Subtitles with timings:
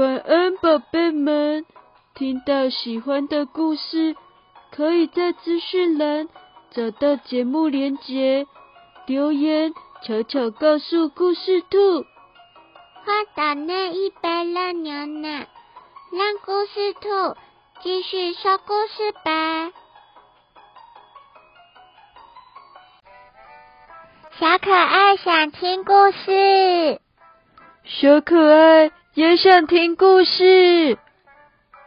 [0.00, 1.66] 晚安，宝贝们！
[2.14, 4.16] 听到喜欢的故事，
[4.72, 6.26] 可以在资讯栏
[6.70, 8.46] 找到节目连结，
[9.04, 11.76] 留言悄悄告诉故事兔。
[11.76, 12.06] 我
[13.34, 15.46] 打那一杯热牛奶，
[16.10, 17.36] 让故事兔
[17.82, 19.70] 继续说故事吧。
[24.38, 27.02] 小可爱想听故事，
[27.84, 28.92] 小可爱。
[29.14, 30.96] 也想听故事，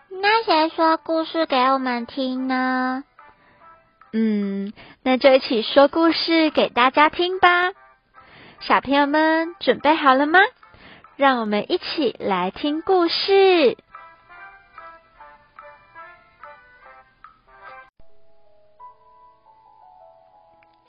[0.10, 3.06] 那谁说故事给我们听呢？
[4.12, 4.74] 嗯，
[5.04, 7.72] 那就一起说故事给大家听吧。
[8.60, 10.40] 小朋友们准备好了吗？
[11.16, 13.78] 让我们一起来听故事。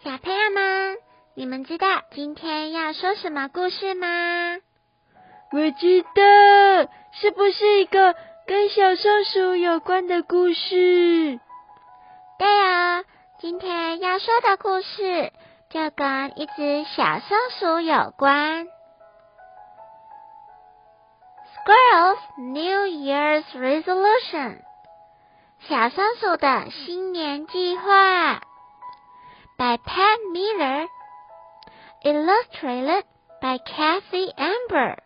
[0.03, 0.99] 小朋友们，
[1.35, 4.59] 你们知道今天要说什么故事吗？
[5.55, 6.11] 我知道，
[7.13, 11.39] 是不是一个跟小松鼠有关的故事？
[12.41, 13.05] 对啊，
[13.39, 15.33] 今天要说的故事
[15.71, 18.67] 就跟一只小松鼠有关。
[21.55, 24.59] Squirrel's New Year's Resolution，
[25.69, 28.41] 小松鼠的新年计划。
[29.57, 30.19] By Pat
[32.03, 33.05] Miller，illustrated
[33.41, 35.04] by Kathy Amber。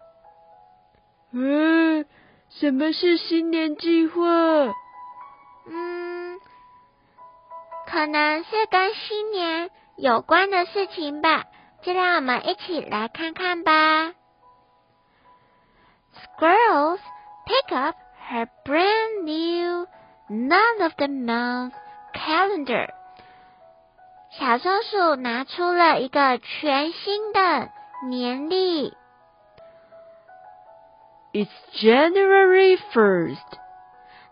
[1.33, 2.07] 嗯，
[2.49, 4.23] 什么是新年计划？
[5.67, 6.41] 嗯，
[7.87, 11.45] 可能是跟新年有关的事情吧，
[11.83, 14.15] 就让我们一起来看看吧。
[16.39, 17.01] Squirrels
[17.47, 17.97] pick up
[18.31, 19.87] her brand new
[20.29, 21.73] none of the month
[22.15, 22.89] calendar。
[24.31, 27.69] 小松鼠拿出了一个全新的
[28.09, 28.97] 年历。
[31.39, 33.47] It's January first.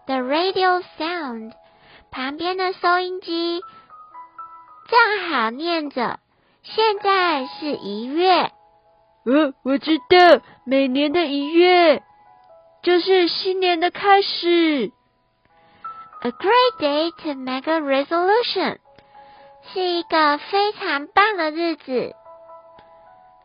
[0.09, 1.53] The radio sound.
[2.11, 3.63] 旁边的收音机
[4.89, 6.19] 正好念着，
[6.65, 8.51] 现在是一月。
[9.25, 12.03] 呃，我知道，每年的一月
[12.83, 14.91] 就是新年的开始。
[16.23, 18.79] A great day to make a resolution.
[19.73, 22.17] 是一个非常棒的日子，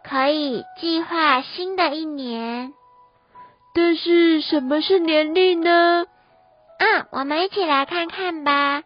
[0.04, 2.74] 可以计划新的一年。
[3.74, 6.06] 但是什么是年历呢？
[6.78, 8.84] 嗯，我们一起来看看吧。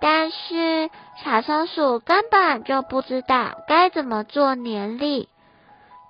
[0.00, 0.90] 但是
[1.24, 5.28] 小松鼠根本就不知道该怎么做年历。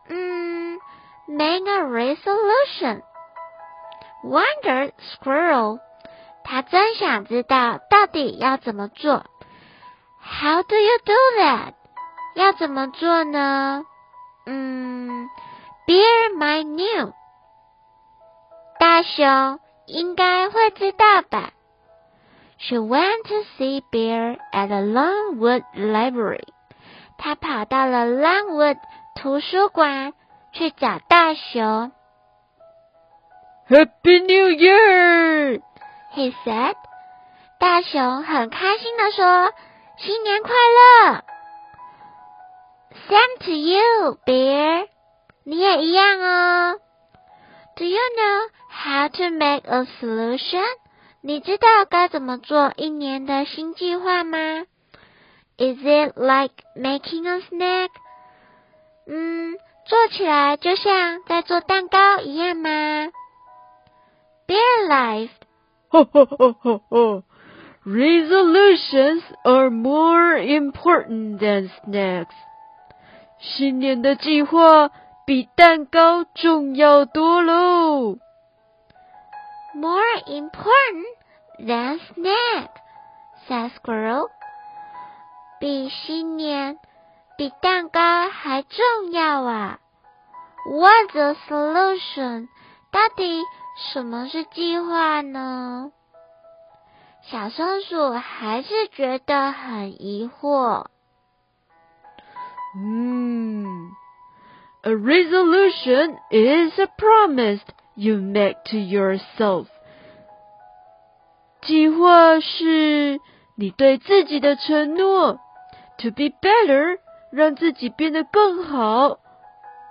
[0.09, 0.79] 嗯
[1.27, 3.03] ，make a resolution.
[4.25, 5.79] Wonder squirrel，
[6.45, 9.25] 他真想知道到底要怎么做。
[10.21, 11.75] How do you do that？
[12.35, 13.85] 要怎么做呢？
[14.45, 15.29] 嗯
[15.87, 17.13] ，Bear my new。
[18.79, 21.53] 大熊应该会知道吧
[22.59, 26.49] ？She went to see Bear at the Longwood Library。
[27.17, 28.79] 她跑到了 Longwood
[29.17, 30.13] 图书馆
[30.53, 31.93] 去找大熊。
[33.69, 36.75] Happy New Year！He said。
[37.59, 39.53] 大熊很开心的说
[39.99, 41.25] ：“新年快乐
[43.09, 44.89] ！”Same to you, Bear。
[45.45, 46.79] 你也一样哦。
[47.78, 50.64] Do you know how to make a solution？
[51.22, 54.66] 你知道该怎么做一年的新计划吗？
[55.58, 57.90] Is it like making a snack？
[59.08, 62.70] 嗯，做起来就像在做蛋糕一样吗？
[64.48, 65.30] Bear life。
[65.90, 67.24] 哈哈哈哈哈！
[67.86, 72.36] Resolutions are more important than snacks。
[73.40, 74.90] 新年的计划。
[75.29, 78.17] 比蛋糕重要多喽。
[79.75, 81.05] More important
[81.59, 82.69] than snack,
[83.47, 84.31] said squirrel.
[85.61, 86.79] 比新年，
[87.37, 89.81] 比蛋糕还重要啊
[90.67, 92.49] ！What's the solution？
[92.91, 93.45] 到底
[93.93, 95.93] 什么是计划呢？
[97.21, 100.87] 小松鼠还是觉得很疑惑。
[102.75, 103.91] 嗯。
[104.84, 107.62] A resolution is a promise
[107.96, 109.68] you make to yourself.
[111.62, 113.20] 计划是
[113.56, 115.40] 你对自己的承诺。
[116.00, 116.98] To be better，
[117.32, 119.20] 让自己变得更好；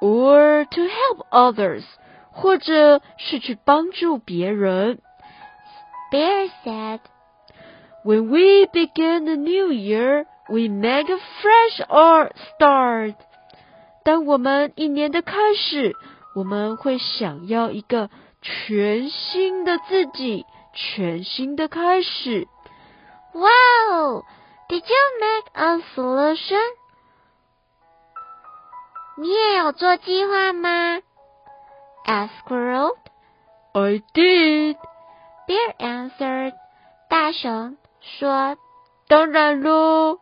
[0.00, 1.84] or to help others，
[2.32, 5.00] 或者是去帮助别人。
[6.12, 7.00] Bear said,
[8.04, 13.14] "When we begin a new year, we make a fresh start."
[14.07, 15.93] 当我们一年的开始，
[16.33, 18.09] 我们会想要一个
[18.41, 22.47] 全新的自己，全新的开始。
[23.33, 24.23] Wow!
[24.69, 26.61] Did you make a solution?
[29.17, 30.99] 你也有做计划吗
[32.05, 32.95] ？asked Squirrel.
[33.73, 34.77] I did.
[35.49, 36.53] Bear answered.
[37.09, 38.55] 大熊说
[39.09, 40.19] ：“当然喽。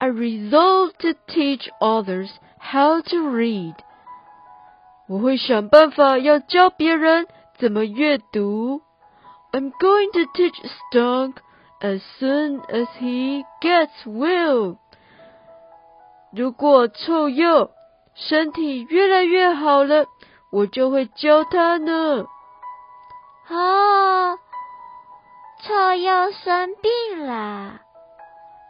[0.00, 3.74] I resolved to teach others how to read.
[5.08, 7.26] 我会想办法要教别人
[7.58, 8.82] 怎么阅读。
[9.52, 10.60] I'm going to teach
[10.92, 11.36] Stunk
[11.80, 14.76] as soon as he gets well.
[16.32, 17.70] 如果臭鼬
[18.14, 20.06] 身体越来越好了，
[20.50, 22.26] 我就会教他呢。
[23.48, 24.38] 哦，
[25.62, 27.80] 臭鼬生病了。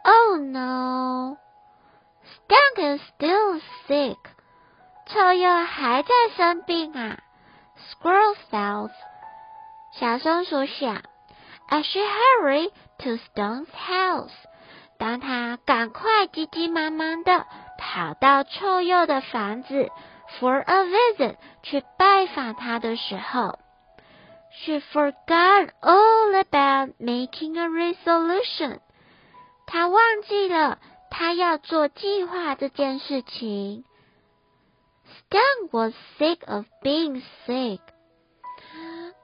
[0.03, 1.37] Oh no,
[2.23, 4.17] Stunk is still sick.
[5.05, 7.19] 臭鼬还在生病啊。
[7.77, 8.91] Squirrel felt.
[9.93, 11.01] 小松鼠想，
[11.69, 14.31] As she hurried to Stunk's house.
[14.97, 17.45] 当他赶快急急忙忙的
[17.77, 19.91] 跑到臭鼬的房子，
[20.39, 23.59] for a visit 去拜访他的时候，
[24.51, 28.79] she forgot all about making a resolution。
[29.72, 30.78] 他忘记了
[31.10, 33.86] 他要做计划这件事情。
[35.30, 37.80] Stung was sick of being sick.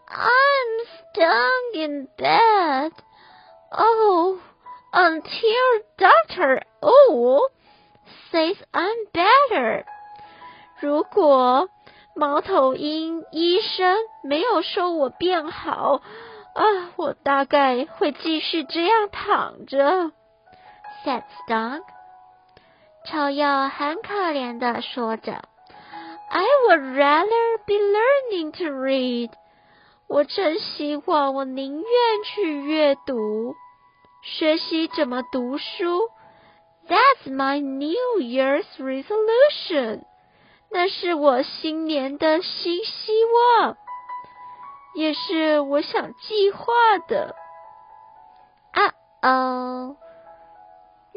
[0.09, 2.93] I'm stung in bed.
[3.71, 4.39] Oh
[4.91, 7.51] until Doctor O
[8.33, 9.85] says I'm better。
[10.81, 11.69] 如果
[12.17, 16.01] 猫头鹰医生没有说我变好
[16.55, 20.13] 啊，我大概会继续这样躺着。
[21.05, 21.83] Said Stunk。
[23.07, 25.43] 臭鼬很可怜的说着
[26.29, 29.31] ：“I would rather be learning to read。”
[30.09, 33.55] 我真希望我宁愿去阅读。
[34.23, 36.11] 学习怎么读书
[36.89, 40.03] ，That's my New Year's resolution。
[40.71, 43.77] 那是我新年的新希望，
[44.95, 46.73] 也是我想计划
[47.07, 47.35] 的。
[48.73, 48.93] 啊
[49.23, 49.97] 哦，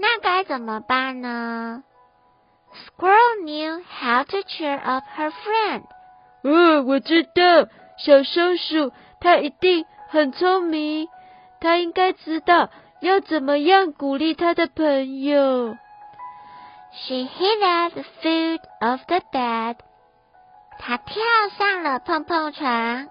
[0.01, 1.83] 那该怎么办呢
[2.73, 5.83] ？Squirrel knew how to cheer up her friend。
[6.41, 11.07] 哦，我知道，小松鼠它一定很聪明，
[11.59, 12.69] 它应该知道。
[13.01, 15.75] 要怎么样鼓励它的朋友
[16.93, 19.77] ？She hid at the foot of the bed.
[20.77, 21.23] 她跳
[21.57, 23.07] 上了碰碰床。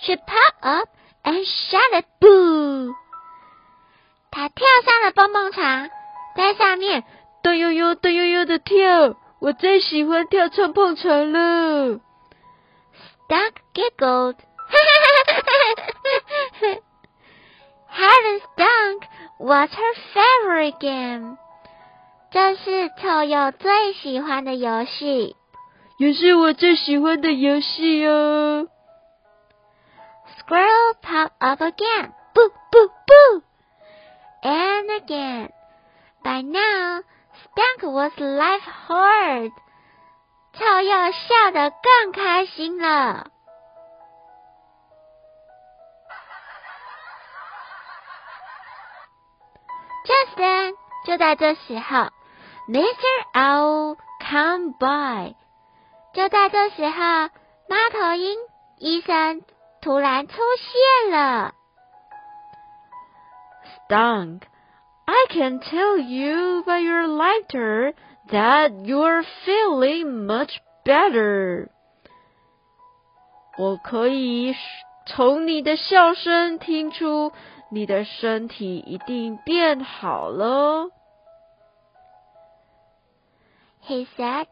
[0.00, 0.88] She popped up
[1.24, 2.94] and shouted, "Boo!"
[4.30, 5.90] 她跳上了蹦蹦床，
[6.38, 7.02] 在下面
[7.42, 9.16] 咚悠悠、咚悠悠的跳。
[9.40, 11.98] 我最喜欢跳碰碰床了。
[13.26, 14.36] Stuck giggled.
[17.90, 19.02] Helen's dunk
[19.40, 21.38] was her favorite game.
[22.30, 25.34] 这是臭鼬最喜欢的游戏，
[25.98, 28.68] 也是我最喜欢的游戏哦。
[30.38, 33.42] Squirrel popped up again, boo boo boo,
[34.44, 35.50] and again.
[36.22, 39.52] By now, Stunk was life hard.
[40.52, 43.30] 臭鼬笑得更开心了。
[50.04, 50.74] Just then，
[51.06, 52.10] 就在这时候
[52.68, 53.04] ，Mr.
[53.34, 55.34] Owl come by。
[56.14, 57.28] 就在这时候，
[57.68, 58.38] 猫头鹰
[58.78, 59.42] 医生
[59.80, 61.52] 突然出现了。
[63.88, 64.42] Stunk,
[65.07, 67.93] I can tell you by your laughter
[68.31, 71.69] that you're feeling much better。
[73.57, 74.55] 我可以
[75.05, 77.31] 从你的笑声听出。
[77.73, 80.91] 你的身体一定变好了。
[83.81, 84.45] He said,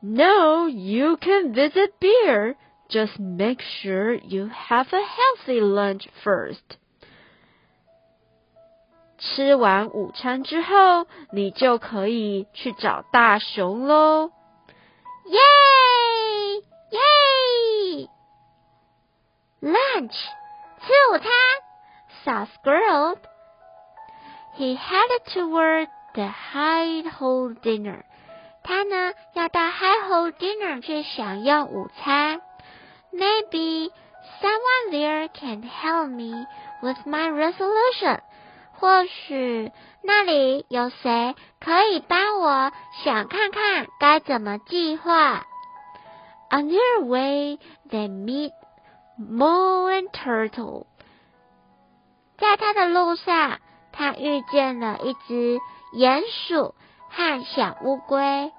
[0.00, 2.56] "No, you can visit Bear.
[2.88, 6.78] Just make sure you have a healthy lunch first."
[9.17, 14.31] 吃完午餐之后，你就可以去找大熊喽。
[15.25, 15.39] 耶
[16.91, 18.09] 耶
[19.61, 21.31] ！Lunch，吃午餐。
[22.23, 23.17] saw Squirrel.
[24.57, 28.03] He headed toward the High Hole dinner.
[28.63, 32.41] 他呢要到 High Hole dinner 去享用午餐。
[33.13, 33.91] Maybe
[34.41, 36.45] someone there can help me
[36.81, 38.19] with my resolution.
[38.79, 39.71] 或许
[40.03, 42.71] 那里有谁可以帮我
[43.03, 45.45] 想看看该怎么计划。
[46.49, 48.51] On their way, they meet
[49.19, 50.85] Mole and Turtle.
[52.37, 53.59] 在他的路上，
[53.91, 55.59] 他遇见了一只
[55.93, 56.75] 鼹鼠
[57.09, 58.51] 和小乌龟。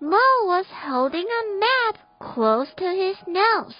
[0.00, 3.76] Mole was holding a map close to his nose.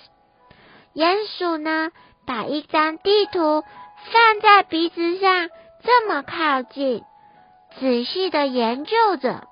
[0.95, 1.91] 鼹鼠呢，
[2.25, 3.65] 把一张地图
[3.97, 5.49] 放在鼻子上，
[5.83, 7.05] 这么靠近，
[7.79, 9.47] 仔细的研究着。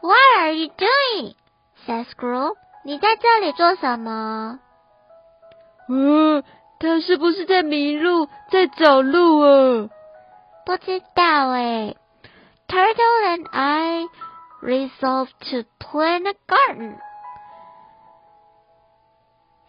[0.00, 1.34] What are you doing?
[1.86, 2.54] said Squirrel.
[2.84, 4.60] 你在这里做什么？
[5.88, 6.44] 嗯，
[6.78, 9.88] 他是不是在迷路，在找路啊？
[10.64, 11.96] 不知道诶。
[12.68, 14.06] Turtle and I
[14.60, 16.98] resolved to plant a garden.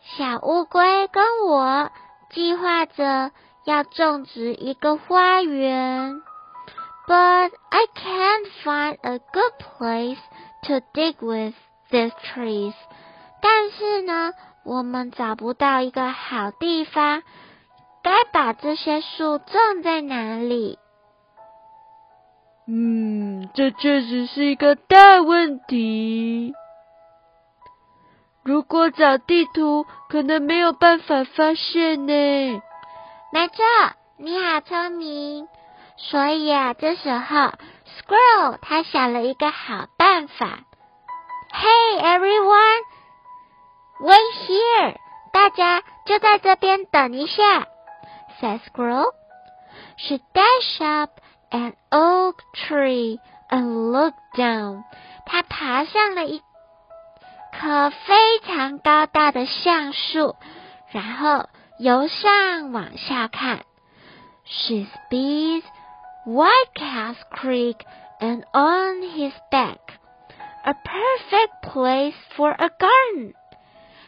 [0.01, 1.91] 小乌龟跟我
[2.37, 3.31] 计划着
[3.65, 6.21] 要种植一个花园
[7.07, 10.19] ，But I can't find a good place
[10.67, 11.55] to dig with
[11.89, 12.75] these trees.
[13.41, 17.23] 但是呢，我们找不到一个好地方，
[18.03, 20.77] 该把这些树种在哪里？
[22.67, 26.53] 嗯，这确实是一个大问题。
[28.47, 32.13] 如果找地图，可能没有办法发现呢。
[33.33, 33.65] 没错，
[34.15, 35.49] 你好聪明。
[35.97, 40.59] 所以啊，这时候，Squirrel 他想了一个好办法。
[41.51, 42.83] Hey everyone,
[43.99, 44.95] wait here！
[45.33, 47.67] 大家就在这边等一下。
[48.39, 49.11] said Squirrel.
[49.97, 51.19] She dashed up
[51.51, 54.83] an oak tree and looked down.
[55.25, 56.41] 她爬上了一
[57.59, 60.35] 棵非常高大的橡树，
[60.91, 61.49] 然后
[61.79, 63.65] 由上往下看。
[64.45, 65.63] She speeds
[66.25, 67.77] White Cats Creek
[68.19, 69.79] and on his back,
[70.63, 73.33] a perfect place for a garden.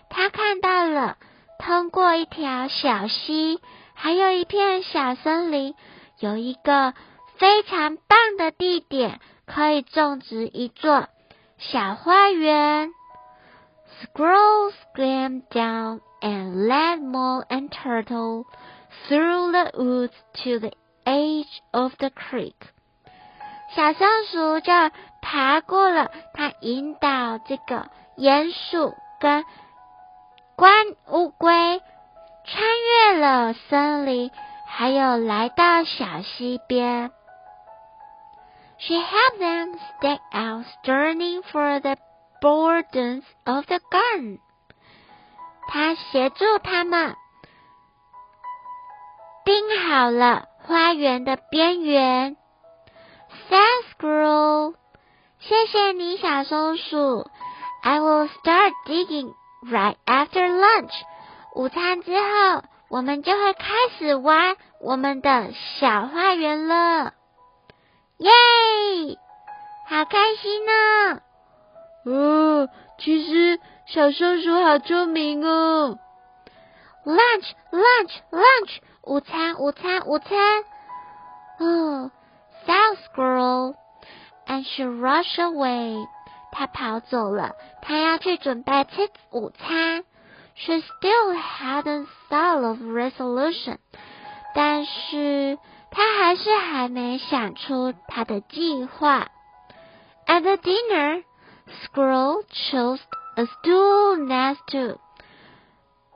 [0.09, 1.17] 他看到了，
[1.57, 3.59] 通过一条小溪，
[3.93, 5.73] 还有一片小森林，
[6.19, 6.93] 有一个
[7.37, 11.07] 非常棒的地点，可以种植一座
[11.57, 12.91] 小花园。
[14.02, 18.44] Squirrel scampered down and led Mole and Turtle
[19.08, 20.72] through the woods to the
[21.06, 22.56] edge of the creek.
[23.74, 24.72] 小松鼠就
[25.20, 29.44] 爬过了，它引导这个鼹鼠跟
[30.56, 31.82] 关乌龟
[32.44, 32.64] 穿
[33.12, 34.30] 越了森林，
[34.66, 37.10] 还有来到小溪边。
[38.78, 41.96] She helped them stake out string for the
[42.41, 44.39] borders of the garden.
[45.67, 47.15] 他协助他们
[49.45, 52.37] 钉好了花园的边缘。
[53.49, 54.75] Thanks, squirrel.
[55.39, 57.29] 谢谢你，小松鼠。
[57.81, 60.91] I will start digging right after lunch.
[61.55, 67.13] 午餐之后，我们就会开始挖我们的小花园了。
[68.17, 68.31] 耶！
[69.87, 71.15] 好开心呢！
[71.15, 71.21] 哦，
[72.05, 75.97] 哦其实小松鼠好聪明哦。
[77.05, 78.77] Lunch, lunch, lunch.
[79.03, 80.63] 午餐，午餐，午餐。
[81.59, 82.11] 哦
[82.67, 83.75] South Girl,
[84.45, 86.05] and she rushed away.
[86.51, 90.03] 她跑走了，她要去准备吃午餐。
[90.55, 93.77] She still hadn't thought of resolution.
[94.53, 95.57] 但是
[95.89, 99.29] 她还是还没想出她的计划。
[100.27, 101.23] At the dinner,
[101.83, 102.99] Squirrel chose
[103.37, 104.99] a stool next to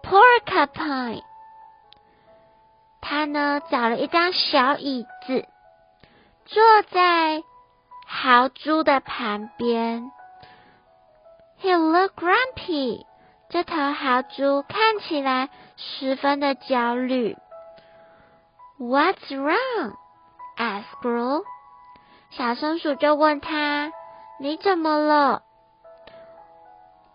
[0.03, 1.21] Porcupine.
[3.01, 5.45] 他呢找了一张小椅子，
[6.45, 7.43] 坐在
[8.07, 10.11] 豪猪的旁边。
[11.61, 13.05] He looked grumpy.
[13.49, 17.37] 这头豪猪看起来十分的焦虑。
[18.79, 19.93] What's wrong?
[20.57, 21.43] asked Squirrel.
[22.31, 23.91] 小松鼠就问他
[24.39, 25.42] ：“你怎么了？”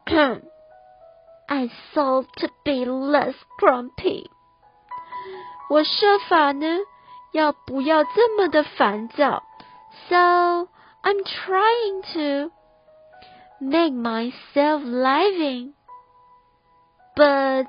[1.48, 4.30] I thought to be less grumpy.
[5.70, 6.68] 我设法呢，
[7.32, 9.44] 要不要这么的烦躁？
[10.08, 10.68] So
[11.04, 12.52] I'm trying to
[13.60, 15.74] make myself living,
[17.16, 17.68] but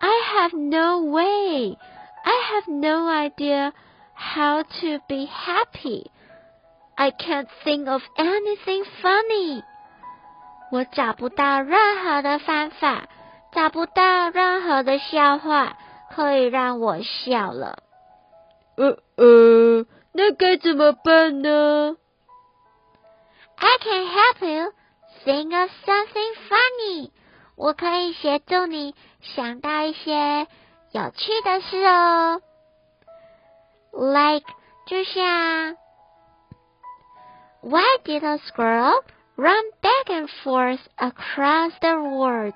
[0.00, 1.76] I have no way.
[2.24, 3.72] I have no idea
[4.14, 6.10] how to be happy.
[6.96, 9.62] I can't think of anything funny.
[10.73, 13.07] 我找不到任何的方法，
[13.51, 15.77] 找不到任何的笑话
[16.15, 17.83] 可以让我笑了。
[18.75, 21.95] 呃呃，那该怎么办呢
[23.55, 24.73] ？I can help you,
[25.23, 27.11] think of something funny.
[27.55, 30.47] 我可以协助你想到一些
[30.91, 32.41] 有趣的事哦。
[33.91, 34.51] Like
[34.87, 35.77] 就像
[37.61, 39.03] Why did a squirrel
[39.35, 42.53] run back and forth across the world？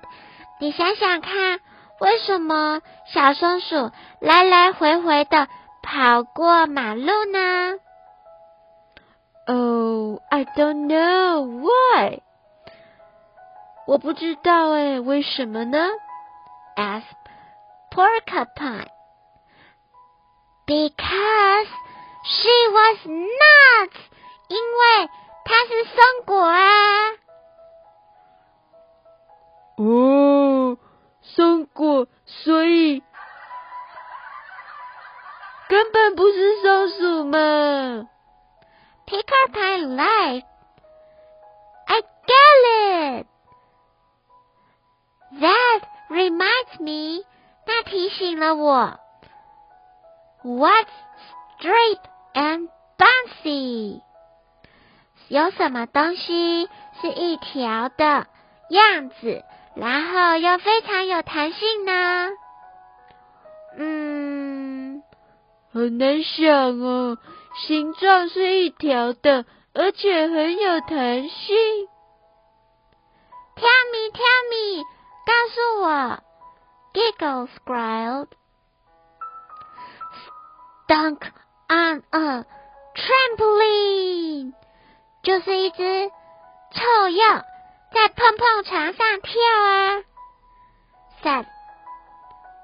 [0.60, 1.60] 你想想看，
[2.00, 2.80] 为什么
[3.12, 5.48] 小松鼠来来回回的
[5.82, 7.74] 跑过马路呢
[9.46, 12.20] ？Oh, I don't know why.
[13.86, 15.88] 我不知道哎，为什么呢
[16.76, 17.02] ？asked
[17.90, 18.88] Porcupine.
[20.66, 21.68] Because
[22.24, 23.96] she was nuts.
[24.48, 25.08] 因为
[25.47, 27.11] 她是松果啊。
[29.77, 30.77] 哦，
[31.21, 33.01] 松果，所以
[35.67, 38.07] 根本不是松鼠嘛。
[39.07, 40.43] Porcupine lied.
[41.87, 43.27] I get it.
[45.41, 47.25] That reminds me，
[47.65, 48.99] 那提醒了我。
[50.43, 50.87] What's
[51.57, 52.01] straight
[52.33, 54.01] and bouncy？
[55.28, 56.68] 有什么东西
[57.00, 58.26] 是一条的
[58.70, 59.44] 样子，
[59.74, 62.28] 然后又非常有弹性呢？
[63.76, 65.02] 嗯，
[65.72, 67.18] 很难想哦。
[67.66, 69.44] 形状是一条的，
[69.74, 71.56] 而且很有弹性。
[73.56, 74.84] Tell me, tell me.
[75.26, 76.22] 告诉我
[76.94, 78.28] Giggles growled.
[80.88, 81.20] Dunk
[81.68, 82.44] on a
[82.94, 84.52] trampoline，
[85.28, 86.10] 就是一只
[86.70, 87.44] 臭鼬
[87.92, 89.32] 在碰碰床上跳
[89.62, 90.02] 啊。
[91.22, 91.44] Said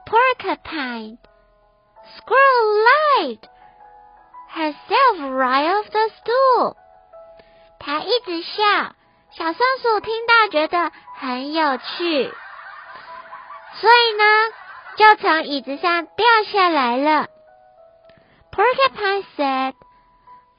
[0.07, 1.19] Porcupine.
[2.17, 3.41] Squirrel lied
[4.55, 6.77] herself right off the stool.
[7.79, 8.95] 他一直笑，
[9.37, 12.33] 小松鼠听到觉得很有趣。
[13.75, 14.25] 所以呢，
[14.97, 17.29] 就从椅子上掉下来了。
[18.51, 19.75] Porcupine said,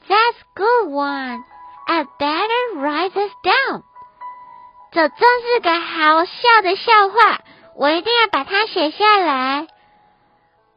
[0.08, 1.43] "That's good one.
[1.88, 3.84] I better write this down."
[4.91, 7.41] 这真是个好笑的笑话，
[7.76, 9.67] 我一定要把它写下来。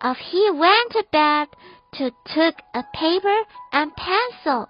[0.01, 1.49] Off he went to bed
[1.93, 4.69] to took a paper and pencil.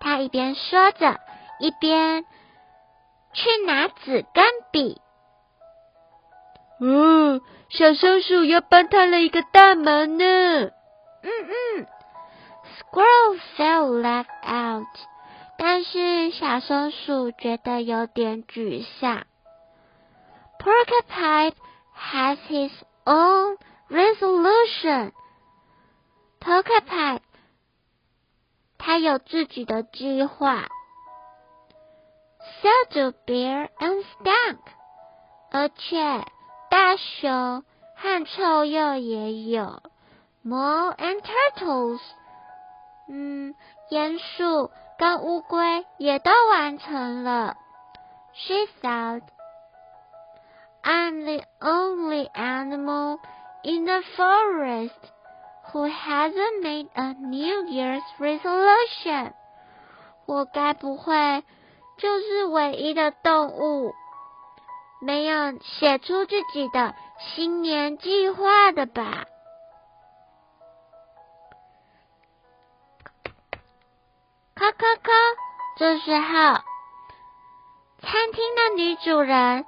[0.00, 1.18] 他一边说着，
[1.60, 2.24] 一边
[3.32, 5.00] 去拿纸跟笔。
[6.80, 10.24] 嗯，小松鼠又帮他了一个大忙呢。
[10.24, 10.70] 嗯
[11.22, 11.86] 嗯
[12.76, 14.86] ，Squirrel fell left out，
[15.66, 19.24] 但是小松鼠觉得有点沮丧。
[20.58, 21.54] Porcupine
[21.96, 22.70] has his
[23.06, 23.56] own
[23.88, 25.12] resolution。
[26.38, 27.20] Porcupine，
[28.76, 30.68] 他有自己的计划。
[32.60, 34.58] So do bear and skunk，
[35.50, 36.26] 而且。
[36.68, 37.64] 大熊
[37.96, 39.80] 和臭鼬也有
[40.44, 42.00] ，Mole and turtles，
[43.08, 43.54] 嗯，
[43.90, 47.56] 鼹鼠跟乌龟也都完成了。
[48.32, 49.22] She thought,
[50.82, 53.18] I'm the only animal
[53.62, 54.90] in the forest
[55.72, 59.32] who hasn't made a New Year's resolution。
[60.26, 61.44] 我该不会
[61.98, 63.94] 就是唯一的动物？
[65.00, 69.24] 没有写出自己的新年计划的吧？
[75.76, 76.60] 这时候，
[78.00, 79.64] 餐厅的女主人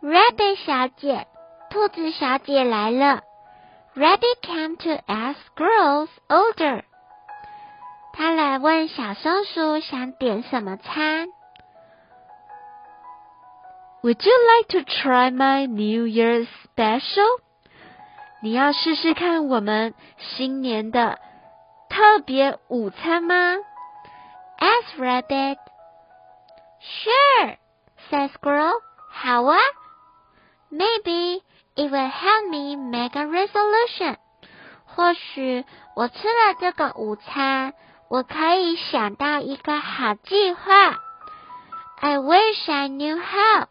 [0.00, 1.26] Rabbit 小姐、
[1.70, 3.22] 兔子小姐来了。
[3.96, 6.84] Rabbit came to ask girls order。
[8.12, 11.28] 她来问小松鼠想点什么餐。
[14.02, 17.40] Would you like to try my New Year's special？
[18.42, 21.18] 你要试试看我们新年的
[21.90, 23.56] 特别午餐吗
[24.59, 25.57] ？Asked Rabbit.
[26.79, 27.57] Sure,
[28.09, 28.81] said Squirrel.
[29.09, 29.57] 好啊。
[30.71, 31.41] Maybe
[31.75, 34.17] it will help me make a resolution.
[34.85, 37.73] 或许我吃了这个午餐，
[38.09, 40.99] 我可以想到一个好计划。
[41.99, 43.67] I wish I knew how.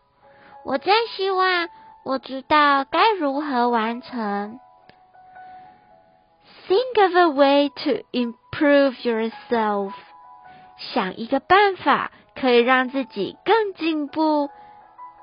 [0.64, 1.68] 我真希望
[2.04, 4.60] 我知道该如何完成。
[6.68, 9.92] Think of a way to improve yourself。
[10.77, 14.49] 想一个办法可以让自己更进步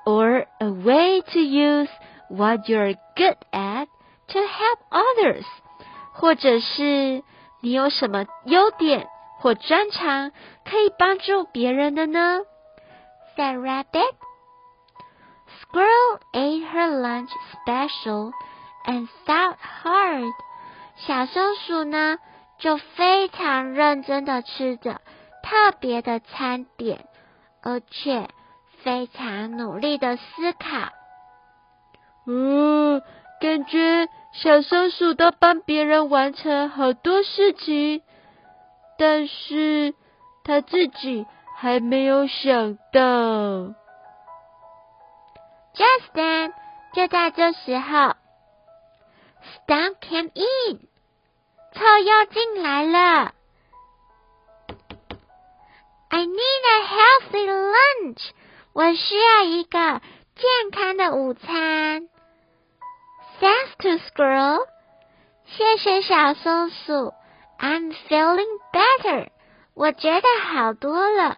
[0.05, 1.89] ，or a way to use
[2.29, 3.87] what you're good at
[4.27, 5.45] to help others。
[6.13, 7.23] 或者是
[7.61, 9.07] 你有什么优点
[9.39, 10.31] 或专长
[10.63, 12.41] 可以帮助别人的呢
[13.35, 14.13] ？said Rabbit.
[15.61, 18.31] Squirrel ate her lunch special
[18.85, 20.31] and thought hard.
[20.95, 22.17] 小松鼠呢，
[22.59, 25.01] 就非常认真的吃着
[25.45, 27.05] 特别的餐点，
[27.61, 28.29] 而且
[28.81, 30.91] 非常努力的思考。
[32.25, 33.03] 哦，
[33.39, 38.01] 感觉小松鼠都帮别人完成好多事情，
[38.97, 39.93] 但是
[40.43, 43.75] 他自己还没有想到。
[45.75, 46.53] Just then，
[46.93, 48.15] 就在这时候
[49.67, 50.79] ，Stump came in，
[51.71, 53.33] 臭鼬进来了。
[56.14, 58.30] I need a healthy lunch，
[58.72, 60.00] 我需要一个
[60.36, 62.08] 健康的午餐。
[63.40, 64.66] Thanks to squirrel，
[65.46, 67.14] 谢谢小松鼠。
[67.58, 69.28] I'm feeling better，
[69.74, 71.36] 我觉得好多了。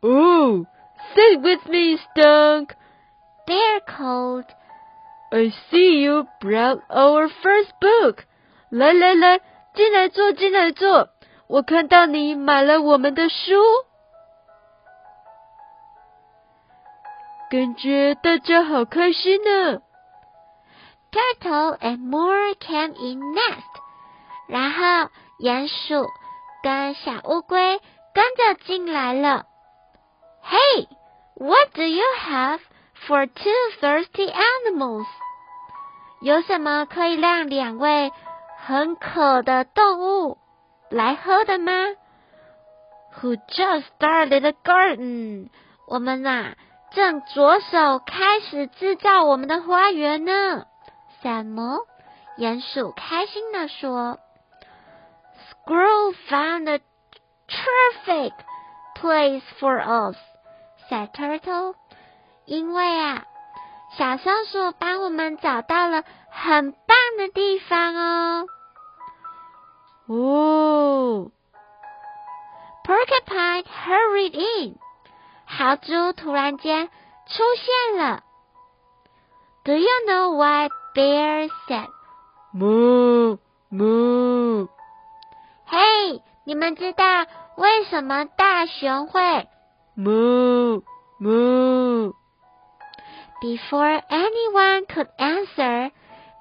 [0.00, 0.66] Oh,
[1.14, 2.70] sit with me, Stunk.
[3.46, 4.46] Bear called.
[5.30, 8.24] I see you brought our first book.
[8.70, 9.40] 来来来，
[9.74, 11.08] 进来坐，进来坐。
[11.47, 13.53] 我看到你买了我们的书，
[17.51, 19.79] 感觉大家好开心呢。
[21.11, 23.61] Turtle and more came in next.
[24.47, 26.07] 然后鼹鼠
[26.63, 27.79] 跟小乌龟
[28.13, 29.45] 跟着进来了。
[30.43, 30.87] Hey,
[31.35, 32.59] what do you have
[33.07, 35.05] for two thirsty animals?
[36.21, 38.11] 有什么可以让两位
[38.65, 40.39] 很渴的动物
[40.89, 41.71] 来喝的吗
[43.19, 45.49] ？Who just started a garden?
[45.87, 46.55] 我们呐、
[46.91, 50.65] 正着手开始制造我们的花园呢。
[51.21, 51.79] 什么？
[52.37, 54.19] 鼹鼠开心地说
[55.65, 56.81] ：“Squirrel found a
[57.47, 58.33] terrific
[58.95, 60.17] place for us,”
[60.89, 61.75] said Turtle.
[62.45, 63.23] 因为啊，
[63.97, 68.47] 小松鼠帮我们找到了很棒的地方哦。
[70.07, 71.31] 哦
[72.83, 74.75] ，Porcupine hurried in.
[75.45, 76.87] 豪猪突然间
[77.27, 78.23] 出现了。
[79.63, 81.87] Do you know why Bear said?
[82.53, 83.39] 哞
[83.71, 84.67] 哞，
[85.65, 89.47] 嘿，你们知道为什么大熊会
[89.97, 90.83] 哞
[91.19, 92.13] 哞。
[93.41, 95.91] ？Before anyone could answer，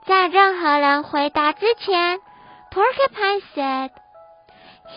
[0.06, 2.20] 在任何人回答之前
[2.73, 3.91] ，Porcupine said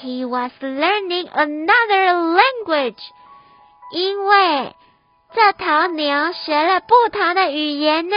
[0.01, 3.01] he was learning another language，
[3.93, 4.75] 因为
[5.35, 8.17] 这头牛学了不同的语言呢。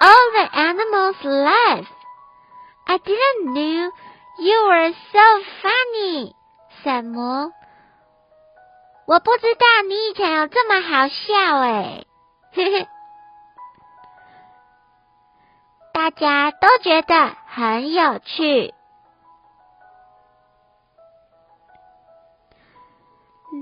[0.00, 1.86] All the animals laughed.
[2.86, 3.90] I didn't know
[4.38, 6.34] you were so funny,
[6.82, 7.52] said Mo.
[9.06, 12.06] 我不知道你以前有这么好笑诶，
[12.52, 12.88] 嘿嘿。
[15.99, 18.73] 大家都觉得很有趣。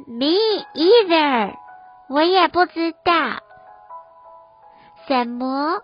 [0.05, 0.37] Me
[0.75, 1.55] either，
[2.09, 3.41] 我也不知道。
[5.07, 5.81] 什么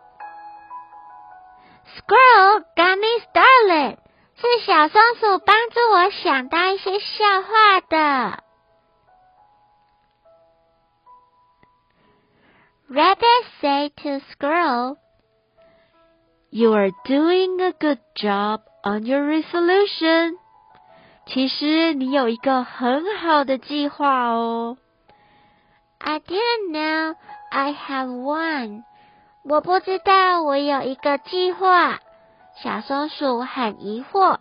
[1.88, 3.98] ？Squirrel got me started，
[4.36, 8.44] 是小松鼠帮助我想到一些笑话的。
[12.92, 14.98] Rabbit said to Squirrel,
[16.53, 20.37] You are doing a good job on your resolution.
[21.27, 24.79] 其实你有一个很好的计划哦。
[25.99, 27.17] I didn't know
[27.51, 28.85] I have one.
[29.45, 32.01] 我不知道我有一个计划。
[32.63, 34.39] 小松鼠很疑惑。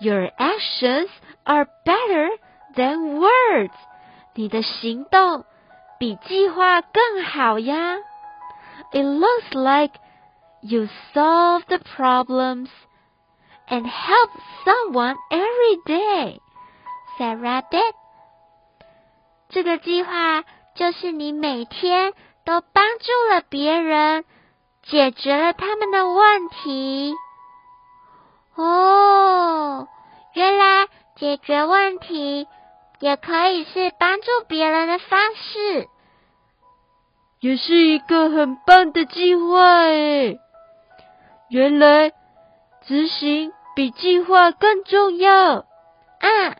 [0.00, 1.08] Your actions
[1.44, 2.28] are better
[2.74, 3.74] than words.
[4.34, 5.44] 你的行动
[5.98, 7.98] 比计划更好呀。
[8.92, 9.94] It looks like
[10.61, 12.69] you solve the problems
[13.69, 14.29] and help
[14.65, 16.39] someone every day.
[17.17, 17.93] said Rabbit.
[19.49, 20.43] 这个计划
[20.75, 22.13] 就是你每天
[22.45, 24.25] 都帮助了别人，
[24.83, 27.13] 解决了他们的问题。
[28.55, 29.87] 哦，
[30.33, 32.47] 原来解决问题
[32.99, 35.87] 也可以是帮助别人的方式。
[37.39, 40.39] 也是一个很棒的计划诶。
[41.49, 42.11] 原来
[42.85, 45.65] 执行比计划更重要。
[46.19, 46.57] 嗯，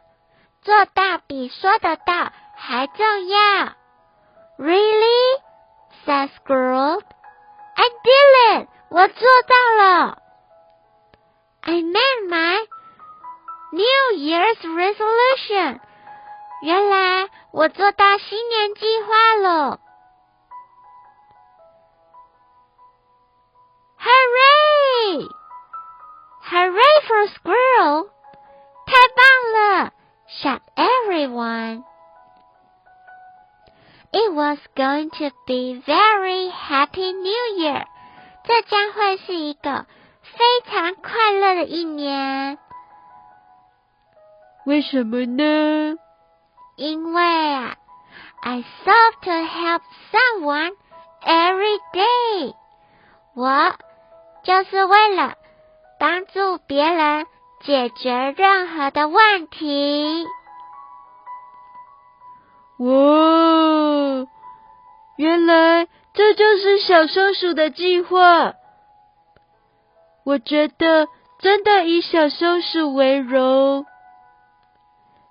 [0.62, 3.76] 做到比说得到还重要。
[4.58, 5.42] Really?
[6.06, 7.02] said Squirrel.
[7.76, 8.68] I did it!
[8.90, 10.18] 我做到了。
[11.62, 12.68] I made my
[13.72, 15.80] New Year's resolution。
[16.62, 19.80] 原来我做到新年计划了
[24.00, 24.77] ！Hooray!
[26.45, 28.11] Hooray for squirrel!
[28.87, 29.93] 太棒了！
[30.29, 31.85] Shout everyone!
[34.13, 37.87] It was going to be very happy New Year.
[38.45, 39.87] 这将会是一个
[40.21, 42.59] 非常快乐的一年。
[44.67, 45.97] 为什么呢？
[46.77, 47.77] 因为啊，
[48.43, 49.83] I thought to help
[50.13, 50.73] someone
[51.23, 52.55] every day。
[53.35, 53.75] 我
[54.48, 55.36] 就是为了
[56.00, 57.26] 帮助别人
[57.66, 60.26] 解决任何的问题。
[62.78, 64.26] 哇，
[65.18, 68.54] 原来这就是小松鼠的计划。
[70.24, 73.86] 我觉得真的以小松鼠为荣，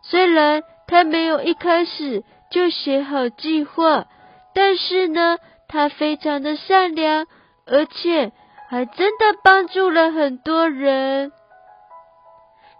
[0.02, 4.04] 虽然他没有一开始就写好计划，
[4.52, 7.26] 但是呢，他非常的善良，
[7.66, 8.32] 而且
[8.68, 11.32] 还真的帮助了很多人。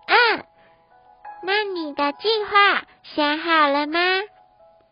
[0.07, 0.45] 嗯，
[1.43, 3.99] 那你的计划想好了吗？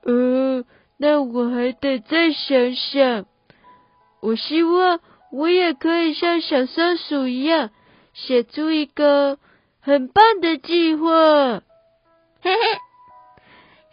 [0.02, 0.64] 呃，
[0.96, 3.26] 那我还得再想想。
[4.20, 5.00] 我希望
[5.32, 7.70] 我也可以像小松鼠一样，
[8.12, 9.38] 写出一个
[9.80, 11.08] 很棒的计划。
[12.40, 12.78] 嘿嘿，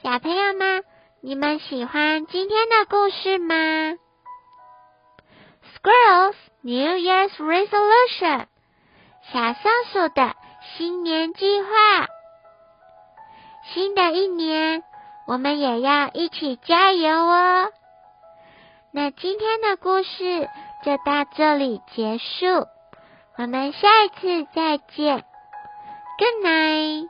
[0.03, 0.83] 小朋友们，
[1.21, 3.55] 你们喜欢今天的故事吗
[5.73, 8.45] ？Squirrels New Year's Resolution，
[9.31, 10.35] 小松鼠的
[10.77, 11.67] 新年计划。
[13.73, 14.83] 新的一年。
[15.27, 17.71] 我们也要一起加油哦！
[18.91, 20.49] 那今天的故事
[20.83, 22.67] 就到这里结束，
[23.37, 25.23] 我们下一次再见
[26.17, 27.07] ，Good night。